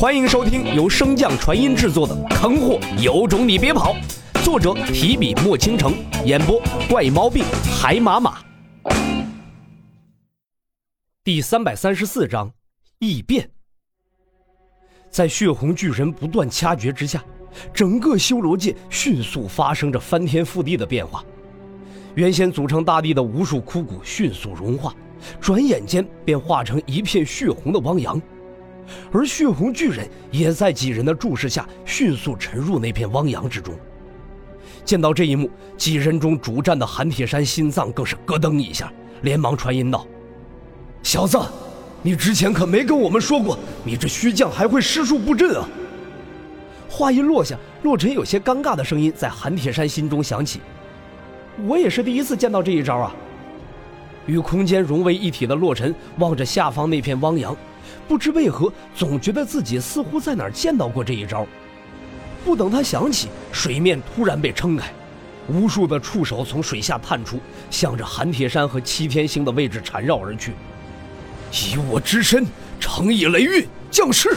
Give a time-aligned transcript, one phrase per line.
[0.00, 3.94] 欢迎收听由升降传音制作的《坑货有种你别跑》，
[4.42, 5.92] 作者提笔墨倾城，
[6.24, 6.58] 演播
[6.88, 7.44] 怪猫病
[7.78, 8.38] 海马马。
[11.22, 12.50] 第三百三十四章
[12.98, 13.50] 异变。
[15.10, 17.22] 在血红巨人不断掐诀之下，
[17.70, 21.22] 整个修罗界迅速发生着翻天覆地的变化。
[22.14, 24.94] 原先组成大地的无数枯骨迅速融化，
[25.42, 28.18] 转眼间便化成一片血红的汪洋。
[29.12, 33.74] 而血红巨人也在几人的注视下迅速沉入那片汪洋之中。
[34.84, 40.06] 见到这一幕，几人中主战的韩铁山心脏更是咯噔一下，连忙传音道
[41.02, 41.38] ：“小子，
[42.02, 45.68] 你之前可没跟我们说过，你这虚将还会施术布阵啊！”
[46.88, 50.60] 话音落下，洛尘有些尴尬的声音在韩铁山心中响起
[51.68, 53.14] ：“我也是第一次见到这一招啊！”
[54.26, 57.56] 与空间融为一体的洛尘望着下方那片汪洋。
[58.08, 61.46] 不知为何，总觉得自己似乎在哪儿见到过这一招。
[62.44, 64.90] 不等他想起，水面突然被撑开，
[65.48, 67.38] 无数的触手从水下探出，
[67.70, 70.52] 向着韩铁山和七天星的位置缠绕而去。
[71.52, 72.46] 以我之身，
[72.78, 74.34] 乘以雷运降世。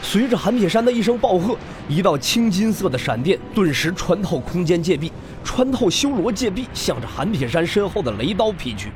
[0.00, 5.12] 随着韩铁山的一声暴喝，一道青金色的闪电顿时穿透空间界壁，
[5.44, 8.90] 穿透修罗界壁，向着韩铁山身后的雷刀劈去。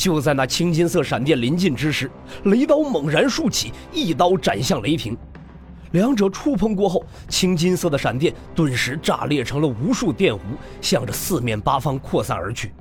[0.00, 2.10] 就在那青金色闪电临近之时，
[2.44, 5.14] 雷刀猛然竖起，一刀斩向雷霆。
[5.90, 10.38] 两者触碰过后，青金色的闪电顿时炸裂成了无数电弧，
[10.80, 12.72] 向着四面八方扩散而去。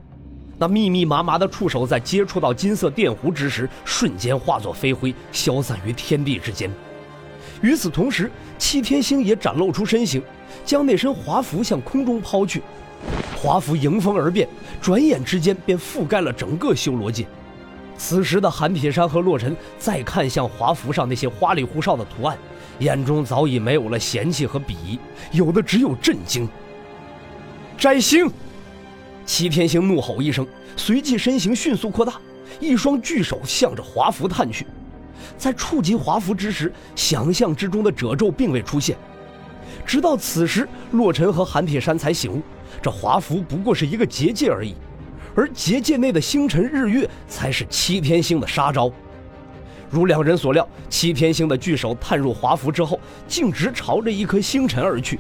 [0.58, 6.72] 那密密麻麻的触手在接触到金色电弧之时，瞬间化作飞灰，消散于天地之间。
[7.62, 10.24] 与此同时，七天星也展露出身形，
[10.64, 12.62] 将那身华服向空中抛去。
[13.36, 14.48] 华服迎风而变，
[14.82, 17.26] 转眼之间便覆盖了整个修罗界。
[17.98, 22.38] 此时的韩铁山和洛尘再看向华服上那些花里胡哨的图案，
[22.80, 24.98] 眼中早已没有了嫌弃和鄙夷，
[25.32, 26.48] 有的只有震惊。
[27.78, 28.30] 摘星！
[29.26, 32.14] 齐天星怒吼一声，随即身形迅速扩大，
[32.60, 34.66] 一双巨手向着华服探去。
[35.38, 38.98] 在触及华服之时，想象之中的褶皱并未出现。
[39.86, 42.42] 直到此时，洛尘和韩铁山才醒悟。
[42.82, 44.76] 这华服不过是一个结界而已，
[45.36, 48.92] 而结界内的星辰日月才是七天星的杀招。
[49.90, 55.20] 如两人所料，七天星的巨手探入华服之后，径直朝着一颗星辰而去，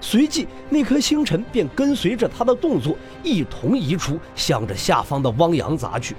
[0.00, 6.14] 随即那颗星辰便跟随着他的动作一同移出，向着下方的汪洋砸去。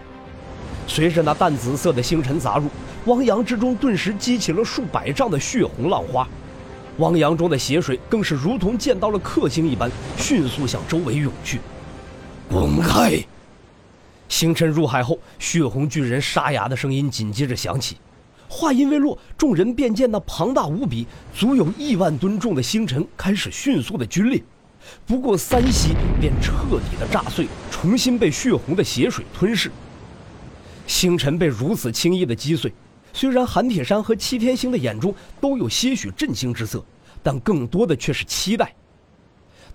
[0.88, 2.68] 随着那淡紫色的星辰砸入
[3.06, 6.28] 汪洋之中，顿时激起了数百丈的血红浪花。
[7.00, 11.60] 汪洋中的血水更是如同见到了克星一般，迅速向周围涌去。
[12.50, 13.20] 滚开！
[14.28, 17.98] 星辰入海后，血红巨人沙哑的声音紧接着响起。
[18.48, 24.44] 话音未落，众人便见那庞大无比、足有亿万吨重的星辰开始迅速的龟裂，
[25.06, 29.72] 不过三息便彻底的炸碎，重新被血红的血水吞噬。
[30.86, 32.74] 星辰被如此轻易的击碎。
[33.14, 36.84] 虽然韩铁山和七天星的眼中都有些许震惊之色，
[37.22, 38.74] 但更多的却是期待。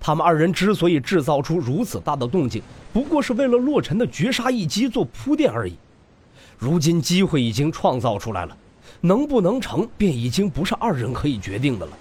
[0.00, 2.62] 他们二人之所以制造出如此大的动静，
[2.92, 5.74] 不过是为了洛尘的绝杀一击做铺垫而已。
[6.58, 8.56] 如今机会已经创造出来了，
[9.00, 11.92] 能不能成，便已经不是二人可以决定的了。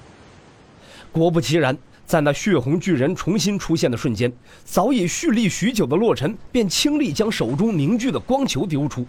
[1.11, 4.31] 果不其然，在那血红巨人重新出现的瞬间，
[4.65, 9.05] 早已蓄力许久的洛尘便倾力将手中凝聚的光球丢出。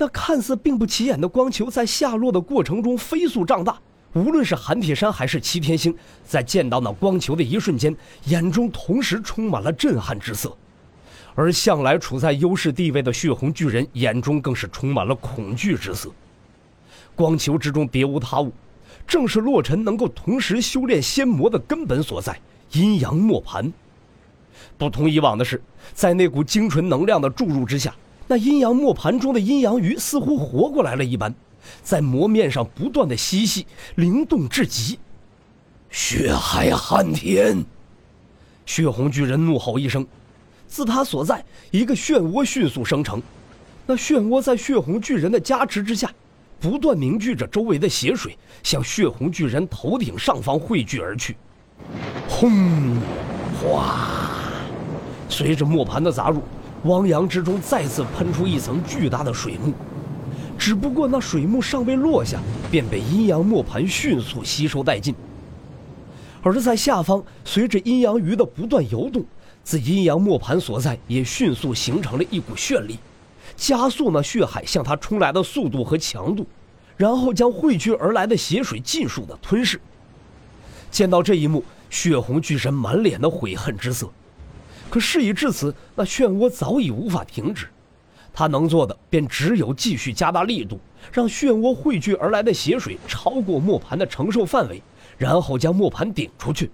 [0.00, 3.76] 那看似并不起眼的光球在下落的过程中飞速胀大，
[4.12, 5.92] 无论是韩铁山还是齐天星，
[6.24, 7.94] 在见到那光球的一瞬间，
[8.26, 10.56] 眼中同时充满了震撼之色，
[11.34, 16.08] 而向来处在优势地位的血红巨人眼中更是充满了恐惧之色。
[17.16, 18.52] 光球之中别无他物，
[19.04, 23.72] 正是洛尘能够同时修炼仙魔的根本所在——阴阳磨盘。
[24.76, 25.60] 不同以往的是，
[25.92, 27.92] 在那股精纯能量的注入之下。
[28.30, 31.34] 那阴阳磨盘中的阴阳鱼似乎活过来了一般，
[31.82, 34.98] 在磨面上不断的嬉戏，灵动至极。
[35.90, 37.64] 血海撼天！
[38.66, 40.06] 血红巨人怒吼一声，
[40.66, 43.22] 自他所在，一个漩涡迅速生成。
[43.86, 46.12] 那漩涡在血红巨人的加持之下，
[46.60, 51.34] 不断凝聚着周围的血水，向血红巨人头顶上方汇聚而去。
[52.28, 52.98] 轰！
[53.62, 54.10] 哗！
[55.30, 56.42] 随着磨盘的砸入。
[56.84, 59.72] 汪洋之中再次喷出一层巨大的水幕，
[60.56, 62.38] 只不过那水幕尚未落下，
[62.70, 65.14] 便被阴阳磨盘迅速吸收殆尽。
[66.40, 69.24] 而在下方，随着阴阳鱼的不断游动，
[69.64, 72.96] 自阴阳磨盘所在也迅速形成了一股绚丽，
[73.56, 76.46] 加速那血海向它冲来的速度和强度，
[76.96, 79.80] 然后将汇聚而来的血水尽数的吞噬。
[80.92, 84.08] 见到这一幕，血红巨神满脸的悔恨之色。
[84.90, 87.66] 可事已至此，那漩涡早已无法停止。
[88.32, 90.78] 他能做的便只有继续加大力度，
[91.12, 94.80] 让漩涡汇聚而来的血水超过磨盘的承受范围，
[95.16, 96.70] 然后将磨盘顶出去。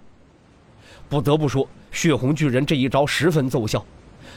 [1.09, 3.83] 不得不说，血红巨人这一招十分奏效。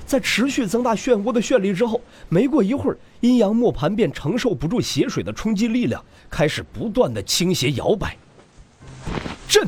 [0.06, 2.00] 在持续增大漩涡的旋力之后，
[2.30, 8.16] 没过一会儿，阴阳磨盘便承受不住血水的冲击力量，开始不断的倾斜摇摆。
[9.46, 9.66] 震！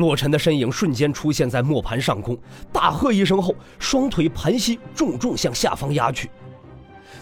[0.00, 2.36] 洛尘的身影瞬间出现在磨盘上空，
[2.72, 6.28] 大喝一声后，双腿盘膝，重重向下方压去。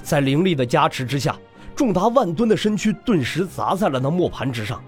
[0.02, 1.36] 在灵力的加持之下，
[1.74, 4.82] 重达万吨的身躯顿时砸在了那磨盘之上，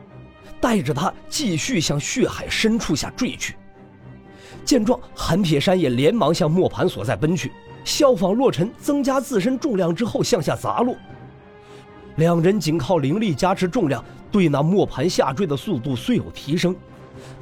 [0.61, 3.57] 带着他继续向血海深处下坠去。
[4.65, 7.51] 见状，韩铁山也连忙向磨盘所在奔去，
[7.85, 10.95] 效仿洛尘增加自身重量之后向下砸落。
[12.17, 16.77] 两人仅靠灵力加持重量，对那磨盘下坠的速度虽有提升，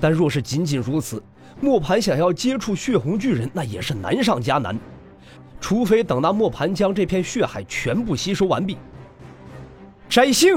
[0.00, 1.22] 但若是仅仅如此，
[1.60, 4.78] 磨盘想要接触血红巨人，那也是难上加难。
[5.60, 8.78] 除非等那磨盘将这片血海全部吸收完毕。
[10.08, 10.56] 摘星！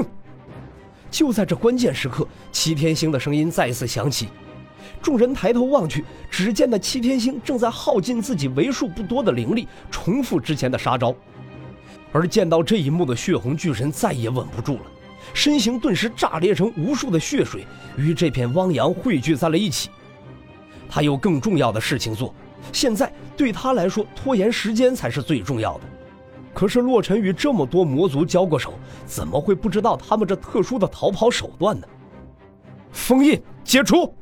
[1.10, 4.28] 就在这关键时刻，齐天星的声音再次响起。
[5.02, 11.14] 众人抬头望去，只见那七天星正在耗尽自己为数不多的灵力，重复之前的杀招。
[12.12, 14.82] 而见到这一幕的血红巨人再也稳不住了，
[15.34, 17.66] 身形顿时炸裂成无数的血水，
[17.96, 19.90] 与这片汪洋汇聚在了一起。
[20.88, 22.34] 他有更重要的事情做，
[22.72, 25.84] 现在对他来说，拖延时间才是最重要的。
[26.54, 28.74] 可是洛尘与这么多魔族交过手，
[29.06, 31.86] 怎么会不知道他们这特殊的逃跑手段呢？
[32.92, 34.14] 封印解除。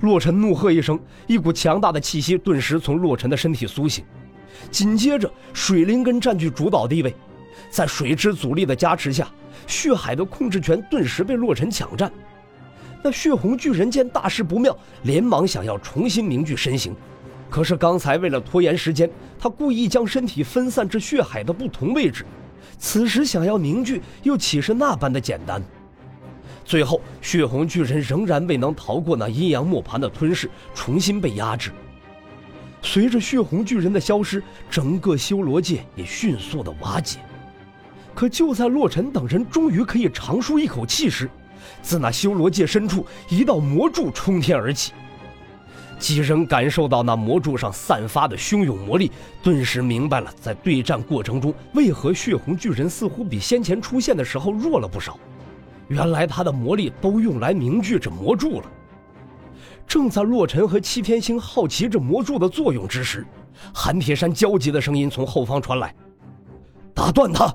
[0.00, 4.04] 洛尘怒喝一声，一股强大的气息顿时从洛尘的身体苏醒，
[4.70, 7.14] 紧接着水灵根占据主导地位，
[7.70, 9.28] 在水之阻力的加持下，
[9.66, 12.10] 血海的控制权顿时被洛尘抢占。
[13.02, 16.94] 那血红巨人见大事不妙，连忙想要重新凝聚身形，
[17.48, 19.08] 可是刚才为了拖延时间，
[19.38, 22.26] 他故意将身体分散至血海的不同位置，
[22.78, 25.62] 此时想要凝聚，又岂是那般的简单？
[26.64, 31.70] 最后，血红巨人仍然未能逃过那阴阳磨盘的吞噬，重新被压制。
[32.82, 37.20] 随着血红巨人的消失，整个修罗界也迅速的瓦解。
[38.18, 41.30] 可就在洛尘等人终于可以长舒一口气时，
[41.80, 44.92] 自那修罗界深处，一道魔柱冲天而起。
[46.00, 55.16] 几人感受到那魔柱上散发的汹涌魔力，顿时明白了在对战过程中为何血红巨人似乎比先前出现的时候弱了不少。
[55.86, 58.66] 原来他的魔力都用来凝聚着魔柱了。
[59.86, 63.24] 正在洛尘和七天星好奇这魔柱的作用之时，
[63.72, 65.94] 韩铁山焦急的声音从后方传来
[66.92, 67.54] ：“打断他，